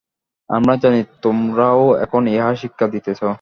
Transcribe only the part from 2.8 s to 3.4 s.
দিতেছ।